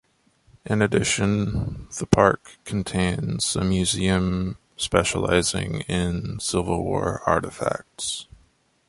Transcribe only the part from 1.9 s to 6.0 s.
the park contains a museum specializing